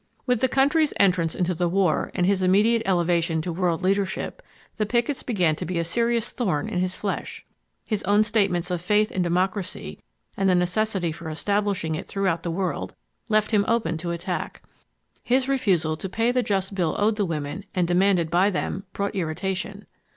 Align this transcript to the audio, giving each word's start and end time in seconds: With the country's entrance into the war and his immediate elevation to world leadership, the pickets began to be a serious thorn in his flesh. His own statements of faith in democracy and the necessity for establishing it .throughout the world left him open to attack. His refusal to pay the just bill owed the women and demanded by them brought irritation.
With 0.25 0.39
the 0.41 0.47
country's 0.47 0.95
entrance 0.99 1.35
into 1.35 1.53
the 1.53 1.69
war 1.69 2.09
and 2.15 2.25
his 2.25 2.41
immediate 2.41 2.81
elevation 2.87 3.39
to 3.43 3.53
world 3.53 3.83
leadership, 3.83 4.41
the 4.77 4.85
pickets 4.87 5.21
began 5.21 5.55
to 5.57 5.63
be 5.63 5.77
a 5.77 5.83
serious 5.83 6.31
thorn 6.31 6.67
in 6.67 6.79
his 6.79 6.97
flesh. 6.97 7.45
His 7.85 8.01
own 8.01 8.23
statements 8.23 8.71
of 8.71 8.81
faith 8.81 9.11
in 9.11 9.21
democracy 9.21 9.99
and 10.35 10.49
the 10.49 10.55
necessity 10.55 11.11
for 11.11 11.29
establishing 11.29 11.93
it 11.93 12.07
.throughout 12.07 12.41
the 12.41 12.49
world 12.49 12.95
left 13.29 13.51
him 13.51 13.63
open 13.67 13.95
to 13.99 14.09
attack. 14.09 14.63
His 15.21 15.47
refusal 15.47 15.95
to 15.97 16.09
pay 16.09 16.31
the 16.31 16.41
just 16.41 16.73
bill 16.73 16.95
owed 16.97 17.15
the 17.17 17.23
women 17.25 17.65
and 17.75 17.87
demanded 17.87 18.31
by 18.31 18.49
them 18.49 18.85
brought 18.93 19.13
irritation. 19.13 19.85